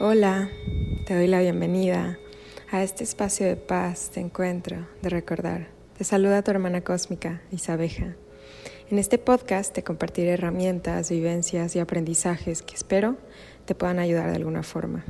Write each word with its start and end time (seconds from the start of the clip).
Hola, 0.00 0.48
te 1.06 1.14
doy 1.16 1.26
la 1.26 1.40
bienvenida 1.40 2.20
a 2.70 2.84
este 2.84 3.02
espacio 3.02 3.44
de 3.48 3.56
paz, 3.56 4.12
de 4.14 4.20
encuentro, 4.20 4.86
de 5.02 5.08
recordar. 5.08 5.70
Te 5.96 6.04
saluda 6.04 6.44
tu 6.44 6.52
hermana 6.52 6.82
cósmica, 6.82 7.42
Isabeja. 7.50 8.14
En 8.92 9.00
este 9.00 9.18
podcast 9.18 9.74
te 9.74 9.82
compartiré 9.82 10.34
herramientas, 10.34 11.10
vivencias 11.10 11.74
y 11.74 11.80
aprendizajes 11.80 12.62
que 12.62 12.76
espero 12.76 13.16
te 13.64 13.74
puedan 13.74 13.98
ayudar 13.98 14.30
de 14.30 14.36
alguna 14.36 14.62
forma. 14.62 15.04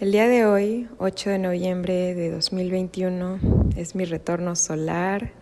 El 0.00 0.12
día 0.12 0.28
de 0.28 0.46
hoy, 0.46 0.88
8 0.96 1.28
de 1.28 1.38
noviembre 1.38 2.14
de 2.14 2.30
2021, 2.30 3.38
es 3.76 3.94
mi 3.94 4.06
retorno 4.06 4.56
solar, 4.56 5.32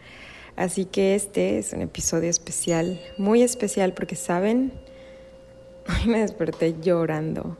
así 0.57 0.85
que 0.85 1.15
este 1.15 1.59
es 1.59 1.73
un 1.75 1.83
episodio 1.83 2.29
especial, 2.29 3.01
muy 3.19 3.45
especial 3.45 3.95
porque, 3.95 4.17
¿saben? 4.17 4.73
Hoy 5.89 6.11
me 6.11 6.19
desperté 6.19 6.75
llorando 6.81 7.57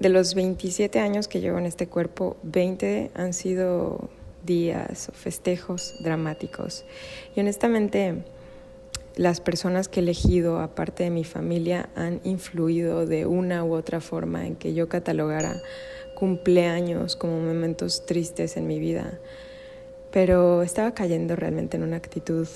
de 0.00 0.08
los 0.08 0.34
27 0.34 1.00
años 1.00 1.28
que 1.28 1.40
llevo 1.40 1.58
en 1.58 1.66
este 1.66 1.88
cuerpo, 1.88 2.36
20 2.42 3.10
han 3.14 3.32
sido 3.32 4.08
días 4.44 5.08
o 5.08 5.12
festejos 5.12 5.94
dramáticos. 6.00 6.84
Y 7.34 7.40
honestamente, 7.40 8.22
las 9.16 9.40
personas 9.40 9.88
que 9.88 9.98
he 10.00 10.02
elegido, 10.02 10.60
aparte 10.60 11.02
de 11.02 11.10
mi 11.10 11.24
familia, 11.24 11.88
han 11.96 12.20
influido 12.22 13.06
de 13.06 13.26
una 13.26 13.64
u 13.64 13.74
otra 13.74 14.00
forma 14.00 14.46
en 14.46 14.54
que 14.54 14.74
yo 14.74 14.88
catalogara 14.88 15.60
cumpleaños 16.14 17.16
como 17.16 17.40
momentos 17.40 18.06
tristes 18.06 18.56
en 18.56 18.66
mi 18.66 18.78
vida. 18.78 19.18
Pero 20.12 20.62
estaba 20.62 20.94
cayendo 20.94 21.34
realmente 21.34 21.76
en 21.76 21.82
una 21.82 21.96
actitud 21.96 22.46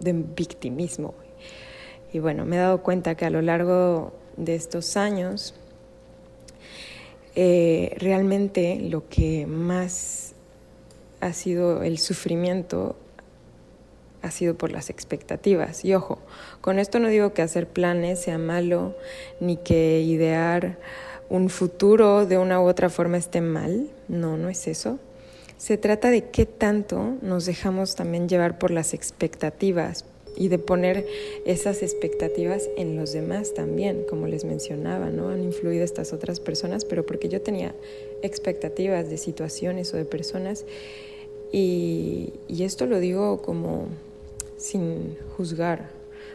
de 0.00 0.12
victimismo. 0.12 1.14
Y 2.12 2.18
bueno, 2.18 2.44
me 2.44 2.56
he 2.56 2.58
dado 2.60 2.82
cuenta 2.82 3.14
que 3.14 3.26
a 3.26 3.30
lo 3.30 3.42
largo 3.42 4.12
de 4.36 4.54
estos 4.54 4.96
años, 4.96 5.54
eh, 7.34 7.96
realmente 7.98 8.78
lo 8.80 9.08
que 9.08 9.46
más 9.46 10.34
ha 11.20 11.32
sido 11.32 11.82
el 11.82 11.98
sufrimiento 11.98 12.96
ha 14.22 14.30
sido 14.30 14.56
por 14.56 14.72
las 14.72 14.88
expectativas. 14.88 15.84
Y 15.84 15.94
ojo, 15.94 16.18
con 16.60 16.78
esto 16.78 16.98
no 16.98 17.08
digo 17.08 17.34
que 17.34 17.42
hacer 17.42 17.68
planes 17.68 18.20
sea 18.20 18.38
malo, 18.38 18.96
ni 19.40 19.56
que 19.56 20.00
idear 20.00 20.78
un 21.28 21.50
futuro 21.50 22.26
de 22.26 22.38
una 22.38 22.60
u 22.60 22.64
otra 22.64 22.88
forma 22.88 23.18
esté 23.18 23.40
mal. 23.40 23.88
No, 24.08 24.36
no 24.36 24.48
es 24.48 24.66
eso. 24.66 24.98
Se 25.58 25.76
trata 25.76 26.10
de 26.10 26.30
qué 26.30 26.46
tanto 26.46 27.16
nos 27.22 27.46
dejamos 27.46 27.96
también 27.96 28.28
llevar 28.28 28.58
por 28.58 28.70
las 28.70 28.94
expectativas, 28.94 30.04
y 30.36 30.48
de 30.48 30.58
poner 30.58 31.06
esas 31.44 31.82
expectativas 31.82 32.68
en 32.76 32.96
los 32.96 33.12
demás 33.12 33.54
también, 33.54 34.04
como 34.08 34.26
les 34.26 34.44
mencionaba, 34.44 35.10
¿no? 35.10 35.28
Han 35.28 35.42
influido 35.42 35.84
estas 35.84 36.12
otras 36.12 36.40
personas, 36.40 36.84
pero 36.84 37.06
porque 37.06 37.28
yo 37.28 37.40
tenía 37.40 37.74
expectativas 38.22 39.10
de 39.10 39.16
situaciones 39.16 39.92
o 39.94 39.96
de 39.96 40.04
personas 40.04 40.64
y, 41.52 42.32
y 42.48 42.64
esto 42.64 42.86
lo 42.86 42.98
digo 42.98 43.42
como 43.42 43.86
sin 44.56 45.16
juzgar, 45.36 45.90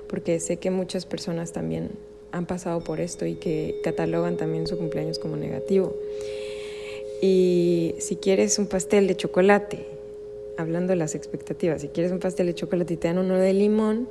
porque 0.08 0.39
sé 0.39 0.58
que 0.58 0.72
muchas 0.72 1.05
personas 1.05 1.52
también 1.52 1.89
han 2.31 2.45
pasado 2.45 2.83
por 2.83 3.00
esto 3.00 3.25
y 3.25 3.36
que 3.36 3.80
catalogan 3.83 4.38
también 4.38 4.67
su 4.67 4.77
cumpleaños 4.77 5.20
como 5.20 5.36
negativo. 5.36 5.95
Y 7.22 7.95
si 8.00 8.16
quieres 8.16 8.59
un 8.59 8.67
pastel 8.67 9.08
de 9.08 9.17
chocolate 9.17 9.98
hablando 10.60 10.92
de 10.92 10.98
las 10.98 11.16
expectativas, 11.16 11.82
si 11.82 11.88
quieres 11.88 12.12
un 12.12 12.20
pastel 12.20 12.48
de 12.48 12.56
chocolate 12.56 12.94
y 12.94 12.98
te 12.98 13.08
dan 13.08 13.18
uno 13.18 13.38
de 13.38 13.54
limón, 13.54 14.08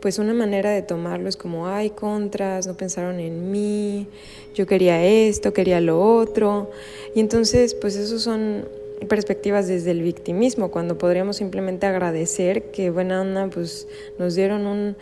pues 0.00 0.18
una 0.18 0.34
manera 0.34 0.70
de 0.70 0.82
tomarlo 0.82 1.28
es 1.28 1.36
como, 1.36 1.66
hay 1.66 1.90
contras, 1.90 2.66
no 2.66 2.76
pensaron 2.76 3.20
en 3.20 3.50
mí, 3.50 4.06
yo 4.54 4.66
quería 4.66 5.02
esto, 5.02 5.54
quería 5.54 5.80
lo 5.80 5.98
otro. 5.98 6.70
Y 7.14 7.20
entonces, 7.20 7.74
pues 7.74 7.96
esos 7.96 8.20
son 8.20 8.66
perspectivas 9.08 9.66
desde 9.66 9.92
el 9.92 10.02
victimismo, 10.02 10.70
cuando 10.70 10.98
podríamos 10.98 11.36
simplemente 11.36 11.86
agradecer 11.86 12.70
que, 12.70 12.90
buena 12.90 13.20
onda, 13.20 13.48
pues 13.48 13.88
nos 14.18 14.34
dieron 14.34 14.66
un, 14.66 14.96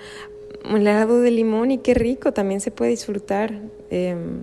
helado 0.64 1.20
de 1.20 1.32
limón 1.32 1.72
y 1.72 1.78
qué 1.78 1.94
rico, 1.94 2.32
también 2.32 2.60
se 2.60 2.70
puede 2.70 2.92
disfrutar. 2.92 3.60
Em, 3.90 4.42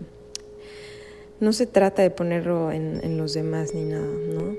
no 1.39 1.53
se 1.53 1.67
trata 1.67 2.01
de 2.01 2.09
ponerlo 2.09 2.69
en, 2.71 2.99
en 3.01 3.17
los 3.17 3.33
demás 3.33 3.73
ni 3.73 3.85
nada, 3.85 4.05
¿no? 4.33 4.57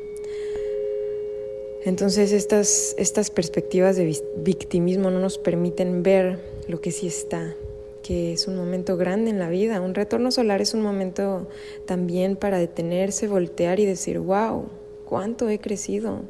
Entonces 1.85 2.33
estas, 2.33 2.95
estas 2.99 3.31
perspectivas 3.31 3.97
de 3.97 4.21
victimismo 4.37 5.11
no 5.11 5.19
nos 5.19 5.39
permiten 5.39 6.03
ver 6.03 6.39
lo 6.69 6.81
que 6.81 6.93
sí 6.93 7.07
está, 7.07 7.55
que 8.03 8.35
es 8.35 8.47
un 8.47 8.57
momento 8.57 8.97
grande 8.99 9.31
en 9.31 9.39
la 9.39 9.49
vida. 9.49 9.81
Un 9.81 9.95
retorno 9.95 10.31
solar 10.31 10.61
es 10.61 10.75
un 10.75 10.83
momento 10.83 11.49
también 11.87 12.37
para 12.37 12.59
detenerse, 12.59 13.29
voltear 13.29 13.81
y 13.81 13.87
decir, 13.87 14.19
wow, 14.19 14.67
cuánto 15.07 15.49
he 15.49 15.59
crecido. 15.59 16.21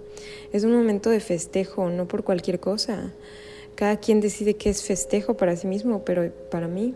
Es 0.52 0.62
un 0.62 0.72
momento 0.72 1.10
de 1.10 1.20
festejo, 1.20 1.90
no 1.90 2.06
por 2.06 2.22
cualquier 2.22 2.60
cosa. 2.60 3.12
Cada 3.74 3.98
quien 3.98 4.20
decide 4.20 4.54
qué 4.54 4.70
es 4.70 4.84
festejo 4.84 5.36
para 5.36 5.56
sí 5.56 5.66
mismo, 5.66 6.04
pero 6.04 6.32
para 6.50 6.68
mí, 6.68 6.94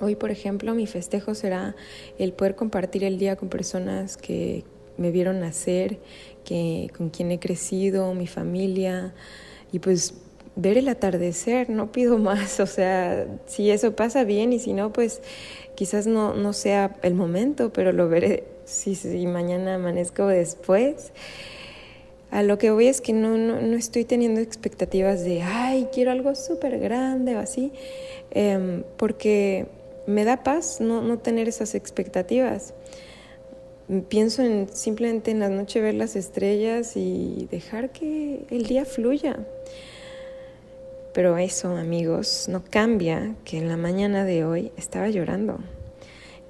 hoy 0.00 0.16
por 0.16 0.30
ejemplo, 0.30 0.74
mi 0.74 0.86
festejo 0.86 1.34
será 1.34 1.76
el 2.18 2.32
poder 2.32 2.56
compartir 2.56 3.04
el 3.04 3.18
día 3.18 3.36
con 3.36 3.48
personas 3.48 4.16
que 4.16 4.64
me 4.96 5.10
vieron 5.10 5.40
nacer, 5.40 5.98
que, 6.44 6.90
con 6.96 7.10
quien 7.10 7.30
he 7.30 7.38
crecido, 7.38 8.14
mi 8.14 8.26
familia, 8.26 9.14
y 9.72 9.78
pues 9.78 10.14
ver 10.54 10.76
el 10.78 10.88
atardecer, 10.88 11.70
no 11.70 11.92
pido 11.92 12.18
más, 12.18 12.60
o 12.60 12.66
sea, 12.66 13.26
si 13.46 13.70
eso 13.70 13.94
pasa 13.94 14.24
bien 14.24 14.52
y 14.52 14.58
si 14.58 14.72
no, 14.72 14.92
pues 14.92 15.20
quizás 15.74 16.06
no, 16.06 16.34
no 16.34 16.52
sea 16.52 16.96
el 17.02 17.14
momento, 17.14 17.72
pero 17.72 17.92
lo 17.92 18.08
veré 18.08 18.44
si, 18.64 18.94
si 18.94 19.26
mañana 19.26 19.76
amanezco 19.76 20.26
después. 20.26 21.12
A 22.30 22.42
lo 22.42 22.56
que 22.56 22.70
voy 22.70 22.86
es 22.86 23.02
que 23.02 23.12
no, 23.12 23.36
no, 23.36 23.60
no 23.60 23.76
estoy 23.76 24.04
teniendo 24.04 24.40
expectativas 24.40 25.22
de, 25.22 25.42
ay, 25.42 25.88
quiero 25.92 26.10
algo 26.10 26.34
súper 26.34 26.78
grande 26.78 27.36
o 27.36 27.38
así, 27.38 27.72
em, 28.30 28.84
porque 28.96 29.66
me 30.06 30.24
da 30.24 30.42
paz 30.42 30.80
no, 30.80 31.02
no 31.02 31.18
tener 31.18 31.48
esas 31.48 31.74
expectativas 31.74 32.72
pienso 34.00 34.42
en 34.42 34.68
simplemente 34.72 35.30
en 35.30 35.40
la 35.40 35.48
noche 35.48 35.80
ver 35.80 35.94
las 35.94 36.16
estrellas 36.16 36.96
y 36.96 37.48
dejar 37.50 37.90
que 37.90 38.44
el 38.50 38.66
día 38.66 38.84
fluya. 38.84 39.38
Pero 41.12 41.36
eso, 41.36 41.76
amigos, 41.76 42.46
no 42.48 42.64
cambia 42.64 43.34
que 43.44 43.58
en 43.58 43.68
la 43.68 43.76
mañana 43.76 44.24
de 44.24 44.44
hoy 44.44 44.72
estaba 44.78 45.10
llorando. 45.10 45.58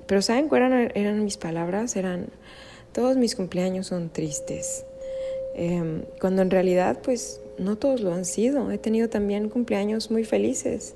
Pero 0.07 0.23
¿saben 0.23 0.49
cuáles 0.49 0.93
eran, 0.95 1.25
mis 1.25 1.37
palabras? 1.37 1.97
Eran, 1.97 2.27
todos 2.93 3.17
mis 3.17 3.35
cumpleaños 3.35 3.89
son 3.89 4.11
tristes. 4.11 4.85
Em, 5.55 6.03
cuando 6.21 6.43
en 6.43 6.51
realidad, 6.51 7.01
pues, 7.03 7.41
no 7.59 7.77
todos 7.77 8.03
lo 8.03 8.13
han 8.13 8.25
sido. 8.25 8.71
He 8.71 8.79
tenido 8.79 9.09
también 9.09 9.49
cumpleaños 9.49 10.11
muy 10.11 10.25
felices. 10.25 10.95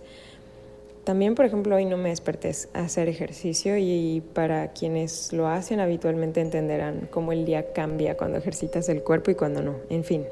También, 1.06 1.36
por 1.36 1.44
ejemplo, 1.44 1.76
hoy 1.76 1.84
no 1.84 1.96
me 1.96 2.08
desperté 2.08 2.50
a 2.74 2.80
hacer 2.80 3.08
ejercicio 3.08 3.76
y 3.78 4.24
para 4.34 4.72
quienes 4.72 5.32
lo 5.32 5.46
hacen 5.46 5.78
habitualmente 5.78 6.40
entenderán 6.40 7.06
cómo 7.12 7.30
el 7.30 7.44
día 7.44 7.72
cambia 7.72 8.16
cuando 8.16 8.38
ejercitas 8.38 8.88
el 8.88 9.04
cuerpo 9.04 9.30
y 9.30 9.36
cuando 9.36 9.62
no. 9.62 9.76
En 9.88 10.02
fin, 10.02 10.24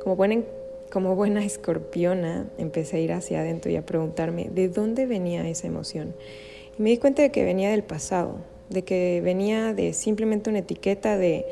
como 0.00 0.14
buena, 0.14 0.42
como 0.92 1.24
escorpiona 1.38 2.48
empecé 2.56 2.98
a 2.98 3.00
ir 3.00 3.12
hacia 3.12 3.40
adentro 3.40 3.68
y 3.72 3.74
a 3.74 3.84
preguntarme 3.84 4.48
de 4.48 4.68
dónde 4.68 5.06
venía 5.06 5.48
esa 5.48 5.66
emoción. 5.66 6.14
Y 6.78 6.82
me 6.82 6.90
di 6.90 6.98
cuenta 6.98 7.22
de 7.22 7.32
que 7.32 7.42
venía 7.44 7.72
del 7.72 7.82
pasado, 7.82 8.36
de 8.70 8.82
que 8.82 9.20
venía 9.24 9.74
de 9.74 9.92
simplemente 9.92 10.50
una 10.50 10.60
etiqueta 10.60 11.18
de 11.18 11.46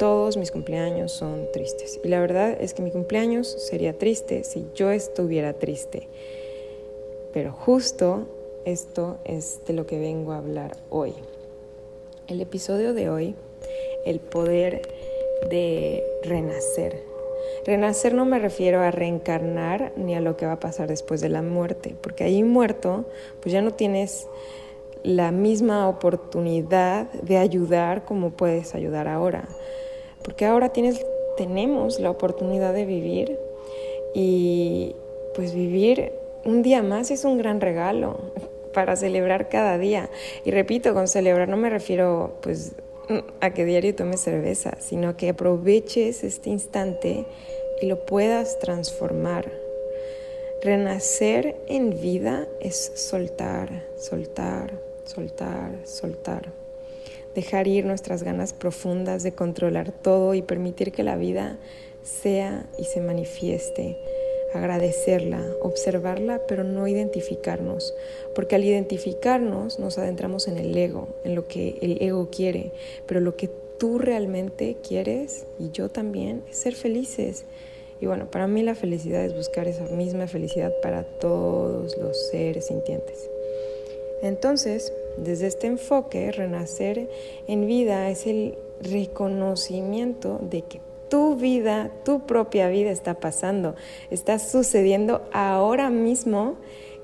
todos 0.00 0.36
mis 0.36 0.50
cumpleaños 0.50 1.12
son 1.12 1.46
tristes. 1.52 2.00
Y 2.02 2.08
la 2.08 2.18
verdad 2.18 2.60
es 2.60 2.74
que 2.74 2.82
mi 2.82 2.90
cumpleaños 2.90 3.46
sería 3.68 3.96
triste 3.96 4.42
si 4.42 4.66
yo 4.74 4.90
estuviera 4.90 5.52
triste. 5.52 6.08
Pero 7.32 7.52
justo 7.52 8.26
esto 8.64 9.18
es 9.24 9.60
de 9.66 9.72
lo 9.72 9.86
que 9.86 9.98
vengo 9.98 10.32
a 10.32 10.38
hablar 10.38 10.76
hoy. 10.90 11.14
El 12.28 12.40
episodio 12.40 12.94
de 12.94 13.10
hoy, 13.10 13.34
el 14.04 14.20
poder 14.20 14.82
de 15.48 16.04
renacer. 16.22 17.02
Renacer 17.64 18.14
no 18.14 18.24
me 18.24 18.38
refiero 18.38 18.80
a 18.80 18.90
reencarnar 18.90 19.92
ni 19.96 20.14
a 20.14 20.20
lo 20.20 20.36
que 20.36 20.46
va 20.46 20.52
a 20.52 20.60
pasar 20.60 20.88
después 20.88 21.20
de 21.20 21.28
la 21.28 21.42
muerte, 21.42 21.94
porque 22.00 22.24
ahí 22.24 22.42
muerto, 22.42 23.06
pues 23.40 23.52
ya 23.52 23.62
no 23.62 23.72
tienes 23.72 24.28
la 25.02 25.32
misma 25.32 25.88
oportunidad 25.88 27.10
de 27.12 27.38
ayudar 27.38 28.04
como 28.04 28.30
puedes 28.30 28.74
ayudar 28.74 29.08
ahora. 29.08 29.48
Porque 30.22 30.44
ahora 30.44 30.70
tienes, 30.70 31.04
tenemos 31.36 32.00
la 32.00 32.10
oportunidad 32.10 32.74
de 32.74 32.84
vivir 32.84 33.38
y 34.14 34.94
pues 35.34 35.54
vivir 35.54 36.12
un 36.44 36.62
día 36.62 36.82
más 36.82 37.10
es 37.10 37.24
un 37.24 37.38
gran 37.38 37.60
regalo 37.60 38.32
para 38.72 38.96
celebrar 38.96 39.48
cada 39.48 39.78
día. 39.78 40.10
Y 40.44 40.50
repito, 40.50 40.94
con 40.94 41.08
celebrar 41.08 41.48
no 41.48 41.56
me 41.56 41.70
refiero 41.70 42.38
pues 42.42 42.72
a 43.40 43.50
que 43.50 43.64
diario 43.64 43.94
tomes 43.94 44.20
cerveza, 44.20 44.76
sino 44.78 45.16
que 45.16 45.30
aproveches 45.30 46.22
este 46.22 46.50
instante 46.50 47.26
y 47.80 47.86
lo 47.86 48.04
puedas 48.04 48.58
transformar. 48.58 49.50
Renacer 50.62 51.56
en 51.68 52.00
vida 52.00 52.46
es 52.60 52.92
soltar, 52.94 53.84
soltar, 53.96 54.72
soltar, 55.04 55.72
soltar. 55.84 56.52
dejar 57.34 57.68
ir 57.68 57.86
nuestras 57.86 58.24
ganas 58.24 58.52
profundas 58.52 59.22
de 59.22 59.32
controlar 59.32 59.92
todo 59.92 60.34
y 60.34 60.42
permitir 60.42 60.90
que 60.90 61.04
la 61.04 61.16
vida 61.16 61.58
sea 62.02 62.66
y 62.76 62.84
se 62.84 63.00
manifieste, 63.00 63.96
agradecerla, 64.52 65.44
observarla, 65.60 66.42
pero 66.46 66.64
no 66.64 66.86
identificarnos, 66.88 67.94
porque 68.34 68.56
al 68.56 68.64
identificarnos 68.64 69.78
nos 69.78 69.98
adentramos 69.98 70.48
en 70.48 70.58
el 70.58 70.76
ego, 70.76 71.08
en 71.24 71.34
lo 71.34 71.46
que 71.46 71.78
el 71.80 72.00
ego 72.02 72.28
quiere, 72.30 72.72
pero 73.06 73.20
lo 73.20 73.36
que 73.36 73.48
tú 73.78 73.98
realmente 73.98 74.76
quieres 74.86 75.46
y 75.58 75.70
yo 75.70 75.88
también 75.88 76.42
es 76.50 76.58
ser 76.58 76.74
felices. 76.74 77.44
Y 78.00 78.06
bueno, 78.06 78.30
para 78.30 78.46
mí 78.46 78.62
la 78.62 78.74
felicidad 78.74 79.24
es 79.24 79.34
buscar 79.34 79.68
esa 79.68 79.84
misma 79.84 80.26
felicidad 80.26 80.72
para 80.82 81.04
todos 81.04 81.96
los 81.98 82.30
seres 82.30 82.66
sintientes. 82.66 83.28
Entonces, 84.22 84.92
desde 85.16 85.46
este 85.46 85.66
enfoque, 85.66 86.30
renacer 86.32 87.08
en 87.46 87.66
vida 87.66 88.10
es 88.10 88.26
el 88.26 88.56
reconocimiento 88.82 90.38
de 90.42 90.62
que 90.62 90.80
tu 91.10 91.36
vida, 91.36 91.90
tu 92.04 92.24
propia 92.24 92.68
vida 92.68 92.90
está 92.90 93.20
pasando, 93.20 93.74
está 94.10 94.38
sucediendo 94.38 95.28
ahora 95.32 95.90
mismo 95.90 96.56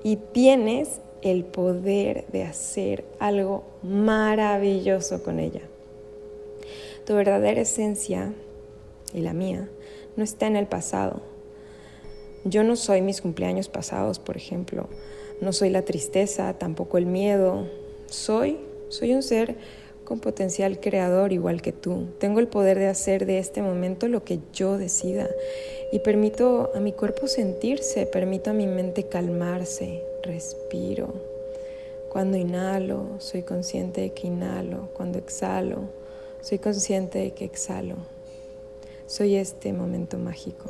y 0.03 0.15
tienes 0.15 1.01
el 1.21 1.43
poder 1.43 2.25
de 2.31 2.43
hacer 2.43 3.05
algo 3.19 3.65
maravilloso 3.83 5.21
con 5.23 5.39
ella. 5.39 5.61
Tu 7.05 7.13
verdadera 7.13 7.61
esencia 7.61 8.33
y 9.13 9.21
la 9.21 9.33
mía 9.33 9.69
no 10.15 10.23
está 10.23 10.47
en 10.47 10.55
el 10.55 10.67
pasado. 10.67 11.21
Yo 12.43 12.63
no 12.63 12.75
soy 12.75 13.01
mis 13.01 13.21
cumpleaños 13.21 13.67
pasados, 13.67 14.19
por 14.19 14.37
ejemplo. 14.37 14.87
No 15.41 15.53
soy 15.53 15.69
la 15.69 15.83
tristeza, 15.83 16.53
tampoco 16.57 16.97
el 16.97 17.05
miedo. 17.05 17.67
Soy, 18.07 18.57
soy 18.89 19.13
un 19.13 19.21
ser 19.21 19.57
con 20.07 20.21
potencial 20.21 20.79
creador 20.79 21.33
igual 21.33 21.61
que 21.61 21.73
tú. 21.73 22.05
Tengo 22.17 22.39
el 22.39 22.47
poder 22.47 22.79
de 22.79 22.87
hacer 22.87 23.25
de 23.25 23.39
este 23.39 23.61
momento 23.61 24.07
lo 24.07 24.23
que 24.23 24.39
yo 24.53 24.77
decida 24.77 25.27
y 25.91 25.99
permito 25.99 26.71
a 26.73 26.79
mi 26.79 26.93
cuerpo 26.93 27.27
sentirse, 27.27 28.05
permito 28.05 28.51
a 28.51 28.53
mi 28.53 28.67
mente 28.67 29.09
calmarse, 29.09 30.01
respiro. 30.23 31.13
Cuando 32.09 32.37
inhalo, 32.37 33.17
soy 33.17 33.41
consciente 33.41 33.99
de 33.99 34.13
que 34.13 34.27
inhalo. 34.27 34.87
Cuando 34.95 35.17
exhalo, 35.17 35.89
soy 36.39 36.59
consciente 36.59 37.19
de 37.19 37.31
que 37.31 37.43
exhalo. 37.43 37.95
Soy 39.07 39.35
este 39.35 39.73
momento 39.73 40.17
mágico. 40.17 40.69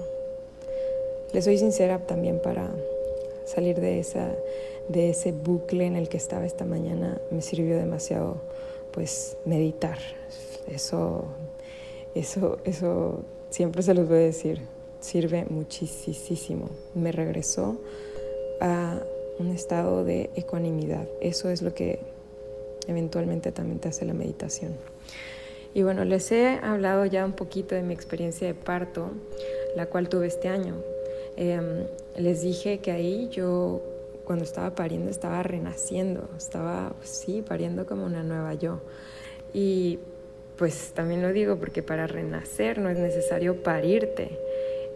Le 1.31 1.44
soy 1.44 1.60
sincera 1.60 2.00
también 2.00 2.42
para 2.42 2.72
salir 3.45 3.80
de, 3.81 4.00
esa, 4.00 4.31
de 4.89 5.12
ese 5.12 5.31
bucle 5.31 5.86
en 5.86 5.95
el 5.95 6.10
que 6.10 6.18
estaba 6.18 6.44
esta 6.44 6.66
mañana. 6.66 7.22
Me 7.30 7.44
sirvió 7.44 7.78
demasiado 7.78 8.42
pues 8.97 9.38
meditar. 9.45 9.99
Eso, 10.67 11.25
eso, 12.15 12.57
eso 12.65 13.23
siempre 13.51 13.83
se 13.83 13.94
los 13.94 14.07
voy 14.07 14.17
a 14.17 14.21
decir, 14.21 14.61
sirve 15.01 15.45
muchísimo. 15.51 16.71
Me 16.95 17.11
regresó 17.11 17.79
a 18.59 18.99
un 19.38 19.51
estado 19.51 20.03
de 20.03 20.31
ecuanimidad. 20.35 21.07
Eso 21.21 21.51
es 21.51 21.61
lo 21.61 21.75
que 21.75 21.99
eventualmente 22.88 23.51
también 23.51 23.77
te 23.77 23.89
hace 23.89 24.03
la 24.03 24.15
meditación. 24.15 24.73
Y 25.75 25.83
bueno, 25.83 26.03
les 26.03 26.31
he 26.31 26.57
hablado 26.63 27.05
ya 27.05 27.23
un 27.23 27.33
poquito 27.33 27.75
de 27.75 27.83
mi 27.83 27.93
experiencia 27.93 28.47
de 28.47 28.55
parto, 28.55 29.11
la 29.75 29.85
cual 29.85 30.09
tuve 30.09 30.25
este 30.25 30.47
año. 30.47 30.73
Em, 31.35 31.85
les 32.15 32.41
dije 32.41 32.79
que 32.79 32.89
ahí 32.89 33.29
yo 33.29 33.79
cuando 34.27 34.44
estaba 34.44 34.75
pariendo 34.75 35.09
estaba 35.09 35.41
renaciendo, 35.41 36.29
estaba, 36.38 36.91
sí, 37.01 37.41
pariendo 37.47 37.85
como 37.85 38.06
una 38.06 38.24
nueva 38.24 38.56
yo. 38.56 38.81
Y 39.53 40.00
pues 40.57 40.91
también 40.94 41.21
lo 41.21 41.31
digo 41.31 41.56
porque 41.56 41.81
para 41.81 42.07
renacer 42.07 42.77
no 42.79 42.89
es 42.89 42.97
necesario 42.97 43.63
parirte. 43.63 44.38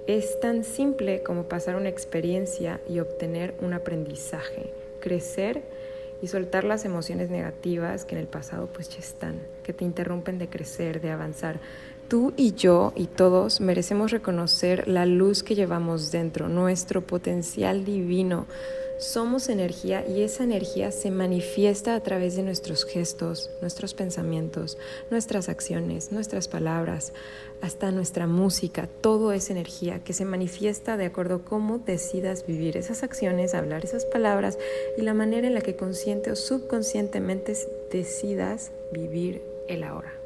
Es 0.06 0.38
tan 0.42 0.66
simple 0.66 1.24
como 1.24 1.44
pasar 1.44 1.78
una 1.78 1.88
experiencia 1.88 2.82
y 2.90 3.00
obtener 3.00 3.56
un 3.62 3.72
aprendizaje, 3.72 4.74
crecer 5.00 5.62
y 6.22 6.28
soltar 6.28 6.66
las 6.66 6.84
emociones 6.84 7.30
negativas 7.30 8.04
que 8.04 8.16
en 8.16 8.22
el 8.22 8.28
pasado 8.28 8.68
pues 8.68 8.90
ya 8.90 9.00
están, 9.00 9.40
que 9.64 9.72
te 9.72 9.86
interrumpen 9.86 10.40
de 10.40 10.50
crecer, 10.50 11.00
de 11.00 11.10
avanzar. 11.10 11.62
Tú 12.10 12.34
y 12.36 12.52
yo 12.54 12.92
y 12.98 13.06
todos 13.06 13.62
merecemos 13.62 14.12
reconocer 14.12 14.90
la 14.90 15.06
luz 15.06 15.42
que 15.42 15.56
llevamos 15.56 16.12
dentro, 16.12 16.50
nuestro 16.50 17.00
potencial 17.00 17.86
divino, 17.86 18.46
somos 19.02 19.50
energía 19.50 20.06
y 20.08 20.22
esa 20.22 20.44
energía 20.44 20.92
se 20.92 21.10
manifiesta 21.10 21.96
a 21.96 22.04
través 22.04 22.36
de 22.36 22.44
nuestros 22.44 22.86
gestos, 22.86 23.50
nuestros 23.60 23.96
pensamientos, 23.96 24.78
nuestras 25.10 25.50
acciones, 25.50 26.12
nuestras 26.12 26.48
palabras, 26.48 27.12
hasta 27.62 27.92
nuestra 27.92 28.28
música. 28.28 28.88
Todo 29.02 29.32
es 29.32 29.50
energía 29.50 30.04
que 30.04 30.14
se 30.14 30.24
manifiesta 30.24 30.98
de 30.98 31.06
acuerdo 31.06 31.36
a 31.36 31.44
cómo 31.44 31.80
decidas 31.80 32.46
vivir 32.46 32.78
esas 32.78 33.02
acciones, 33.02 33.56
hablar 33.56 33.84
esas 33.84 34.06
palabras 34.06 34.60
y 34.98 35.02
la 35.02 35.16
manera 35.16 35.48
en 35.48 35.56
la 35.56 35.62
que 35.62 35.76
consciente 35.76 36.32
o 36.32 36.36
subconscientemente 36.36 37.58
decidas 37.92 38.72
vivir 38.94 39.42
el 39.68 39.84
ahora. 39.84 40.21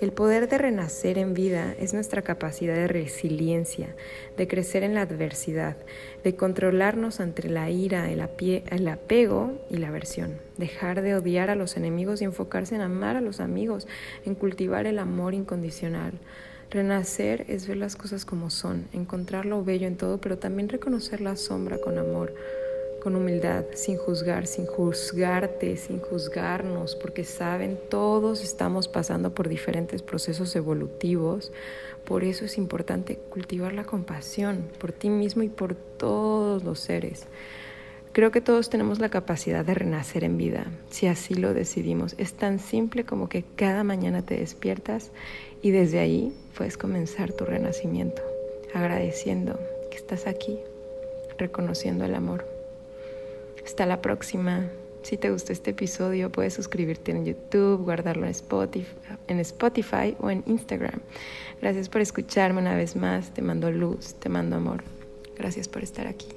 El 0.00 0.12
poder 0.12 0.48
de 0.48 0.58
renacer 0.58 1.18
en 1.18 1.34
vida 1.34 1.72
es 1.78 1.94
nuestra 1.94 2.22
capacidad 2.22 2.74
de 2.74 2.88
resiliencia, 2.88 3.94
de 4.36 4.48
crecer 4.48 4.82
en 4.82 4.94
la 4.94 5.02
adversidad, 5.02 5.76
de 6.24 6.34
controlarnos 6.34 7.20
ante 7.20 7.48
la 7.48 7.70
ira, 7.70 8.10
el, 8.10 8.20
apego 8.20 9.52
y 9.70 9.76
la 9.76 9.88
aversión, 9.88 10.38
dejar 10.58 11.00
de 11.00 11.14
odiar 11.14 11.48
a 11.48 11.54
los 11.54 11.76
enemigos 11.76 12.20
y 12.20 12.24
enfocarse 12.24 12.74
en 12.74 12.80
amar 12.80 13.14
a 13.14 13.20
los 13.20 13.38
amigos, 13.38 13.86
en 14.26 14.34
cultivar 14.34 14.86
el 14.86 14.98
amor 14.98 15.32
incondicional. 15.32 16.14
Renacer 16.70 17.44
es 17.48 17.68
ver 17.68 17.76
las 17.76 17.94
cosas 17.94 18.24
como 18.24 18.50
son, 18.50 18.88
encontrar 18.92 19.46
lo 19.46 19.62
bello 19.62 19.86
en 19.86 19.96
todo, 19.96 20.18
pero 20.18 20.38
también 20.38 20.68
reconocer 20.68 21.20
la 21.20 21.36
sombra 21.36 21.78
con 21.78 21.98
amor 21.98 22.34
con 23.04 23.16
humildad, 23.16 23.66
sin 23.74 23.98
juzgar, 23.98 24.46
sin 24.46 24.64
juzgarte, 24.64 25.76
sin 25.76 26.00
juzgarnos, 26.00 26.96
porque 26.96 27.22
saben, 27.22 27.78
todos 27.90 28.42
estamos 28.42 28.88
pasando 28.88 29.34
por 29.34 29.50
diferentes 29.50 30.00
procesos 30.00 30.56
evolutivos. 30.56 31.52
Por 32.06 32.24
eso 32.24 32.46
es 32.46 32.56
importante 32.56 33.16
cultivar 33.28 33.74
la 33.74 33.84
compasión 33.84 34.64
por 34.78 34.92
ti 34.92 35.10
mismo 35.10 35.42
y 35.42 35.50
por 35.50 35.74
todos 35.74 36.64
los 36.64 36.80
seres. 36.80 37.26
Creo 38.12 38.30
que 38.30 38.40
todos 38.40 38.70
tenemos 38.70 39.00
la 39.00 39.10
capacidad 39.10 39.66
de 39.66 39.74
renacer 39.74 40.24
en 40.24 40.38
vida, 40.38 40.72
si 40.88 41.06
así 41.06 41.34
lo 41.34 41.52
decidimos. 41.52 42.14
Es 42.16 42.32
tan 42.32 42.58
simple 42.58 43.04
como 43.04 43.28
que 43.28 43.44
cada 43.54 43.84
mañana 43.84 44.22
te 44.22 44.38
despiertas 44.38 45.10
y 45.60 45.72
desde 45.72 45.98
ahí 45.98 46.34
puedes 46.56 46.78
comenzar 46.78 47.32
tu 47.32 47.44
renacimiento, 47.44 48.22
agradeciendo 48.72 49.60
que 49.90 49.98
estás 49.98 50.26
aquí, 50.26 50.58
reconociendo 51.36 52.06
el 52.06 52.14
amor. 52.14 52.53
Hasta 53.64 53.86
la 53.86 54.00
próxima. 54.00 54.68
Si 55.02 55.18
te 55.18 55.30
gustó 55.30 55.52
este 55.52 55.70
episodio, 55.70 56.30
puedes 56.30 56.54
suscribirte 56.54 57.12
en 57.12 57.26
YouTube, 57.26 57.82
guardarlo 57.82 58.24
en 58.24 58.30
Spotify, 58.30 58.96
en 59.28 59.38
Spotify 59.40 60.16
o 60.18 60.30
en 60.30 60.42
Instagram. 60.46 61.00
Gracias 61.60 61.90
por 61.90 62.00
escucharme 62.00 62.60
una 62.60 62.74
vez 62.74 62.96
más. 62.96 63.32
Te 63.34 63.42
mando 63.42 63.70
luz, 63.70 64.14
te 64.14 64.30
mando 64.30 64.56
amor. 64.56 64.82
Gracias 65.36 65.68
por 65.68 65.82
estar 65.82 66.06
aquí. 66.06 66.28